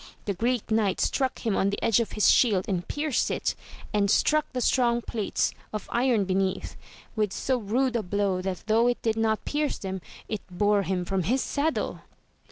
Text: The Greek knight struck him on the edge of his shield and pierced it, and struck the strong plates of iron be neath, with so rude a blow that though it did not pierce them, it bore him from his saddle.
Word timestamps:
The 0.25 0.33
Greek 0.33 0.71
knight 0.71 0.99
struck 0.99 1.45
him 1.45 1.55
on 1.55 1.69
the 1.69 1.79
edge 1.83 1.99
of 1.99 2.13
his 2.13 2.27
shield 2.27 2.65
and 2.67 2.87
pierced 2.87 3.29
it, 3.29 3.53
and 3.93 4.09
struck 4.09 4.51
the 4.51 4.59
strong 4.59 5.03
plates 5.03 5.51
of 5.71 5.87
iron 5.91 6.25
be 6.25 6.33
neath, 6.33 6.75
with 7.15 7.31
so 7.31 7.59
rude 7.59 7.95
a 7.95 8.01
blow 8.01 8.41
that 8.41 8.63
though 8.65 8.87
it 8.87 8.99
did 9.03 9.15
not 9.15 9.45
pierce 9.45 9.77
them, 9.77 10.01
it 10.27 10.41
bore 10.49 10.81
him 10.81 11.05
from 11.05 11.21
his 11.21 11.43
saddle. 11.43 11.99